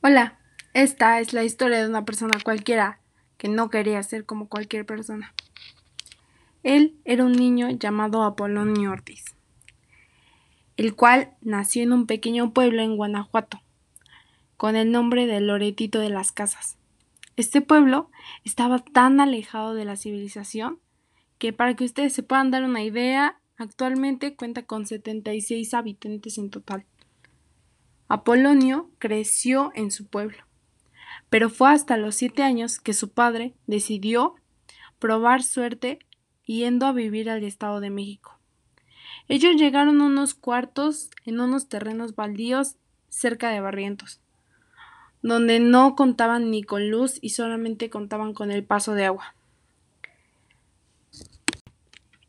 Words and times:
Hola, 0.00 0.38
esta 0.74 1.18
es 1.18 1.32
la 1.32 1.42
historia 1.42 1.82
de 1.82 1.88
una 1.88 2.04
persona 2.04 2.38
cualquiera 2.44 3.00
que 3.36 3.48
no 3.48 3.68
quería 3.68 4.00
ser 4.04 4.24
como 4.24 4.48
cualquier 4.48 4.86
persona. 4.86 5.34
Él 6.62 6.96
era 7.04 7.24
un 7.24 7.32
niño 7.32 7.68
llamado 7.70 8.22
Apolonio 8.22 8.92
Ortiz, 8.92 9.24
el 10.76 10.94
cual 10.94 11.34
nació 11.40 11.82
en 11.82 11.92
un 11.92 12.06
pequeño 12.06 12.52
pueblo 12.52 12.80
en 12.80 12.96
Guanajuato, 12.96 13.60
con 14.56 14.76
el 14.76 14.92
nombre 14.92 15.26
de 15.26 15.40
Loretito 15.40 15.98
de 15.98 16.10
las 16.10 16.30
Casas. 16.30 16.76
Este 17.36 17.60
pueblo 17.60 18.08
estaba 18.44 18.78
tan 18.78 19.18
alejado 19.18 19.74
de 19.74 19.84
la 19.84 19.96
civilización 19.96 20.78
que 21.38 21.52
para 21.52 21.74
que 21.74 21.84
ustedes 21.84 22.12
se 22.12 22.22
puedan 22.22 22.52
dar 22.52 22.62
una 22.62 22.84
idea, 22.84 23.40
actualmente 23.56 24.36
cuenta 24.36 24.62
con 24.62 24.86
76 24.86 25.74
habitantes 25.74 26.38
en 26.38 26.50
total. 26.50 26.84
Apolonio 28.08 28.90
creció 28.98 29.70
en 29.74 29.90
su 29.90 30.06
pueblo, 30.06 30.38
pero 31.28 31.50
fue 31.50 31.70
hasta 31.70 31.98
los 31.98 32.14
siete 32.14 32.42
años 32.42 32.80
que 32.80 32.94
su 32.94 33.10
padre 33.10 33.54
decidió 33.66 34.34
probar 34.98 35.42
suerte 35.42 35.98
yendo 36.46 36.86
a 36.86 36.92
vivir 36.92 37.28
al 37.28 37.44
Estado 37.44 37.80
de 37.80 37.90
México. 37.90 38.38
Ellos 39.28 39.56
llegaron 39.56 40.00
a 40.00 40.06
unos 40.06 40.32
cuartos 40.32 41.10
en 41.26 41.38
unos 41.40 41.68
terrenos 41.68 42.14
baldíos 42.14 42.76
cerca 43.10 43.50
de 43.50 43.60
Barrientos, 43.60 44.22
donde 45.20 45.60
no 45.60 45.94
contaban 45.94 46.50
ni 46.50 46.62
con 46.62 46.90
luz 46.90 47.18
y 47.20 47.30
solamente 47.30 47.90
contaban 47.90 48.32
con 48.32 48.50
el 48.50 48.64
paso 48.64 48.94
de 48.94 49.04
agua. 49.04 49.34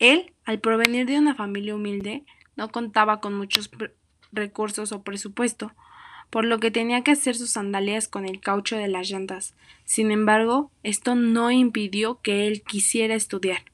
Él, 0.00 0.34
al 0.44 0.58
provenir 0.58 1.06
de 1.06 1.18
una 1.18 1.36
familia 1.36 1.76
humilde, 1.76 2.24
no 2.56 2.72
contaba 2.72 3.20
con 3.20 3.34
muchos 3.34 3.70
recursos 4.32 4.92
o 4.92 5.02
presupuesto, 5.02 5.72
por 6.30 6.44
lo 6.44 6.58
que 6.58 6.70
tenía 6.70 7.02
que 7.02 7.10
hacer 7.10 7.36
sus 7.36 7.50
sandalias 7.50 8.08
con 8.08 8.24
el 8.24 8.40
caucho 8.40 8.76
de 8.76 8.88
las 8.88 9.10
llantas. 9.10 9.54
Sin 9.84 10.10
embargo, 10.10 10.70
esto 10.82 11.14
no 11.14 11.50
impidió 11.50 12.20
que 12.22 12.46
él 12.46 12.62
quisiera 12.62 13.14
estudiar, 13.14 13.64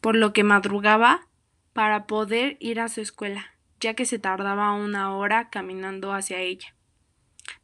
por 0.00 0.16
lo 0.16 0.32
que 0.32 0.42
madrugaba 0.42 1.26
para 1.72 2.06
poder 2.06 2.56
ir 2.60 2.80
a 2.80 2.88
su 2.88 3.00
escuela, 3.00 3.52
ya 3.80 3.94
que 3.94 4.06
se 4.06 4.18
tardaba 4.18 4.72
una 4.72 5.14
hora 5.14 5.50
caminando 5.50 6.12
hacia 6.12 6.40
ella. 6.40 6.74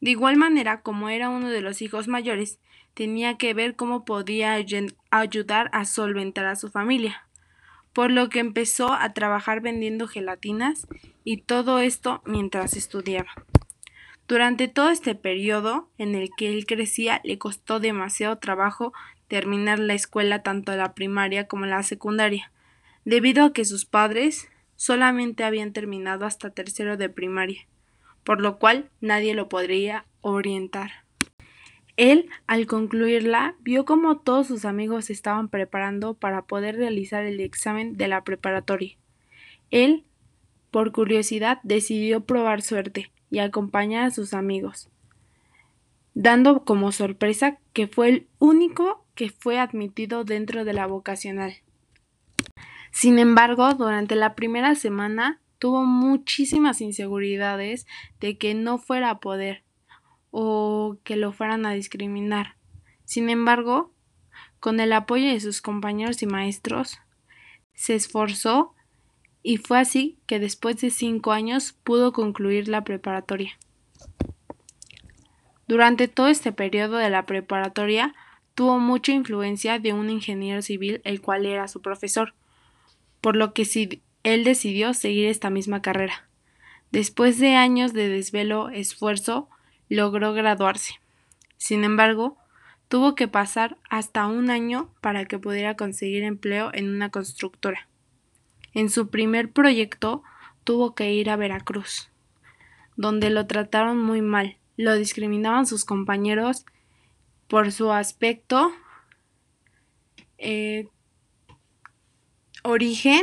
De 0.00 0.10
igual 0.10 0.36
manera, 0.36 0.80
como 0.82 1.08
era 1.08 1.28
uno 1.28 1.50
de 1.50 1.60
los 1.60 1.82
hijos 1.82 2.08
mayores, 2.08 2.58
tenía 2.94 3.36
que 3.36 3.54
ver 3.54 3.76
cómo 3.76 4.04
podía 4.04 4.54
ayudar 5.10 5.70
a 5.72 5.84
solventar 5.84 6.46
a 6.46 6.56
su 6.56 6.70
familia 6.70 7.25
por 7.96 8.10
lo 8.10 8.28
que 8.28 8.40
empezó 8.40 8.92
a 8.92 9.14
trabajar 9.14 9.62
vendiendo 9.62 10.06
gelatinas 10.06 10.86
y 11.24 11.38
todo 11.38 11.78
esto 11.78 12.20
mientras 12.26 12.76
estudiaba. 12.76 13.30
Durante 14.28 14.68
todo 14.68 14.90
este 14.90 15.14
periodo 15.14 15.88
en 15.96 16.14
el 16.14 16.28
que 16.36 16.50
él 16.50 16.66
crecía 16.66 17.22
le 17.24 17.38
costó 17.38 17.80
demasiado 17.80 18.36
trabajo 18.36 18.92
terminar 19.28 19.78
la 19.78 19.94
escuela 19.94 20.42
tanto 20.42 20.76
la 20.76 20.92
primaria 20.92 21.48
como 21.48 21.64
la 21.64 21.82
secundaria, 21.82 22.52
debido 23.06 23.46
a 23.46 23.52
que 23.54 23.64
sus 23.64 23.86
padres 23.86 24.50
solamente 24.74 25.42
habían 25.42 25.72
terminado 25.72 26.26
hasta 26.26 26.50
tercero 26.50 26.98
de 26.98 27.08
primaria, 27.08 27.66
por 28.24 28.42
lo 28.42 28.58
cual 28.58 28.90
nadie 29.00 29.32
lo 29.32 29.48
podría 29.48 30.04
orientar. 30.20 31.05
Él, 31.96 32.28
al 32.46 32.66
concluirla, 32.66 33.54
vio 33.60 33.84
cómo 33.84 34.18
todos 34.18 34.46
sus 34.46 34.64
amigos 34.64 35.06
se 35.06 35.14
estaban 35.14 35.48
preparando 35.48 36.14
para 36.14 36.42
poder 36.42 36.76
realizar 36.76 37.24
el 37.24 37.40
examen 37.40 37.96
de 37.96 38.08
la 38.08 38.22
preparatoria. 38.22 38.96
Él, 39.70 40.04
por 40.70 40.92
curiosidad, 40.92 41.58
decidió 41.62 42.24
probar 42.24 42.60
suerte 42.60 43.10
y 43.30 43.38
acompañar 43.38 44.04
a 44.04 44.10
sus 44.10 44.34
amigos, 44.34 44.90
dando 46.14 46.64
como 46.64 46.92
sorpresa 46.92 47.58
que 47.72 47.86
fue 47.86 48.08
el 48.08 48.26
único 48.38 49.04
que 49.14 49.30
fue 49.30 49.58
admitido 49.58 50.24
dentro 50.24 50.64
de 50.64 50.74
la 50.74 50.86
vocacional. 50.86 51.54
Sin 52.92 53.18
embargo, 53.18 53.74
durante 53.74 54.16
la 54.16 54.34
primera 54.34 54.74
semana 54.74 55.40
tuvo 55.58 55.84
muchísimas 55.84 56.80
inseguridades 56.80 57.86
de 58.20 58.36
que 58.38 58.54
no 58.54 58.78
fuera 58.78 59.10
a 59.10 59.18
poder, 59.18 59.65
o 60.38 60.98
que 61.02 61.16
lo 61.16 61.32
fueran 61.32 61.64
a 61.64 61.72
discriminar. 61.72 62.56
Sin 63.06 63.30
embargo, 63.30 63.90
con 64.60 64.80
el 64.80 64.92
apoyo 64.92 65.28
de 65.30 65.40
sus 65.40 65.62
compañeros 65.62 66.20
y 66.20 66.26
maestros, 66.26 66.98
se 67.72 67.94
esforzó 67.94 68.74
y 69.42 69.56
fue 69.56 69.78
así 69.78 70.18
que 70.26 70.38
después 70.38 70.78
de 70.82 70.90
cinco 70.90 71.32
años 71.32 71.72
pudo 71.72 72.12
concluir 72.12 72.68
la 72.68 72.84
preparatoria. 72.84 73.58
Durante 75.66 76.06
todo 76.06 76.28
este 76.28 76.52
periodo 76.52 76.98
de 76.98 77.08
la 77.08 77.24
preparatoria 77.24 78.14
tuvo 78.54 78.78
mucha 78.78 79.12
influencia 79.12 79.78
de 79.78 79.94
un 79.94 80.10
ingeniero 80.10 80.60
civil 80.60 81.00
el 81.04 81.22
cual 81.22 81.46
era 81.46 81.66
su 81.66 81.80
profesor, 81.80 82.34
por 83.22 83.36
lo 83.36 83.54
que 83.54 84.02
él 84.22 84.44
decidió 84.44 84.92
seguir 84.92 85.28
esta 85.28 85.48
misma 85.48 85.80
carrera. 85.80 86.28
Después 86.92 87.38
de 87.38 87.54
años 87.54 87.94
de 87.94 88.10
desvelo, 88.10 88.68
esfuerzo, 88.68 89.48
logró 89.88 90.32
graduarse. 90.32 90.94
Sin 91.56 91.84
embargo, 91.84 92.36
tuvo 92.88 93.14
que 93.14 93.28
pasar 93.28 93.76
hasta 93.88 94.26
un 94.26 94.50
año 94.50 94.90
para 95.00 95.24
que 95.24 95.38
pudiera 95.38 95.76
conseguir 95.76 96.22
empleo 96.22 96.70
en 96.72 96.88
una 96.88 97.10
constructora. 97.10 97.88
En 98.72 98.90
su 98.90 99.08
primer 99.08 99.52
proyecto 99.52 100.22
tuvo 100.64 100.94
que 100.94 101.12
ir 101.12 101.30
a 101.30 101.36
Veracruz, 101.36 102.10
donde 102.96 103.30
lo 103.30 103.46
trataron 103.46 103.98
muy 103.98 104.20
mal, 104.20 104.58
lo 104.76 104.94
discriminaban 104.94 105.66
sus 105.66 105.84
compañeros 105.84 106.66
por 107.48 107.72
su 107.72 107.92
aspecto, 107.92 108.72
eh, 110.38 110.88
origen 112.62 113.22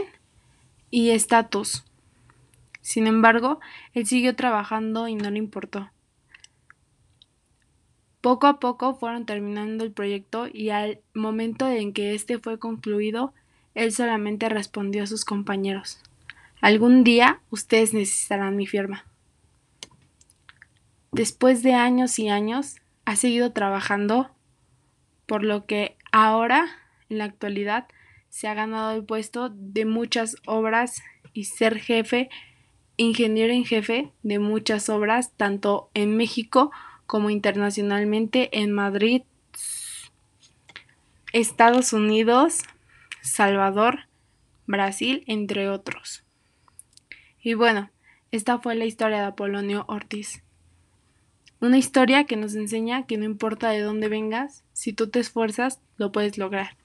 y 0.90 1.12
estatus. 1.12 1.84
Sin 2.82 3.08
embargo, 3.08 3.60
él 3.94 4.06
siguió 4.06 4.36
trabajando 4.36 5.08
y 5.08 5.16
no 5.16 5.30
le 5.30 5.38
importó. 5.38 5.90
Poco 8.24 8.48
a 8.48 8.58
poco 8.62 8.96
fueron 8.96 9.26
terminando 9.26 9.84
el 9.84 9.92
proyecto 9.92 10.48
y 10.48 10.70
al 10.70 11.02
momento 11.14 11.68
en 11.68 11.92
que 11.92 12.16
este 12.16 12.40
fue 12.40 12.58
concluido, 12.58 13.34
él 13.76 13.92
solamente 13.92 14.48
respondió 14.48 15.04
a 15.04 15.08
sus 15.08 15.26
compañeros 15.26 16.00
Algún 16.62 17.04
día 17.04 17.42
ustedes 17.50 17.94
necesitarán 17.94 18.56
mi 18.56 18.66
firma. 18.66 19.06
Después 21.12 21.64
de 21.64 21.74
años 21.74 22.18
y 22.18 22.30
años, 22.30 22.78
ha 23.04 23.18
seguido 23.18 23.52
trabajando, 23.52 24.32
por 25.26 25.44
lo 25.44 25.66
que 25.66 25.98
ahora, 26.14 26.66
en 27.10 27.18
la 27.18 27.26
actualidad, 27.26 27.88
se 28.30 28.48
ha 28.48 28.54
ganado 28.54 28.94
el 28.94 29.04
puesto 29.04 29.50
de 29.50 29.84
muchas 29.84 30.38
obras 30.46 31.04
y 31.34 31.44
ser 31.44 31.78
jefe, 31.78 32.30
ingeniero 32.96 33.52
en 33.52 33.66
jefe 33.66 34.14
de 34.24 34.40
muchas 34.40 34.88
obras, 34.88 35.34
tanto 35.36 35.90
en 35.94 36.16
México 36.16 36.72
como 36.72 36.93
internacionalmente 37.30 38.50
en 38.60 38.72
Madrid, 38.72 39.24
Estados 41.32 41.94
Unidos, 41.94 42.64
Salvador, 43.22 44.08
Brasil, 44.68 45.24
entre 45.28 45.70
otros. 45.70 46.24
Y 47.42 47.56
bueno, 47.56 47.90
esta 48.32 48.60
fue 48.60 48.76
la 48.76 48.86
historia 48.86 49.20
de 49.20 49.26
Apolonio 49.26 49.86
Ortiz. 49.88 50.44
Una 51.60 51.78
historia 51.78 52.26
que 52.26 52.36
nos 52.36 52.56
enseña 52.56 53.06
que 53.06 53.18
no 53.18 53.26
importa 53.26 53.70
de 53.70 53.82
dónde 53.82 54.10
vengas, 54.10 54.64
si 54.74 54.92
tú 54.94 55.10
te 55.10 55.20
esfuerzas, 55.20 55.80
lo 55.98 56.12
puedes 56.12 56.38
lograr. 56.38 56.76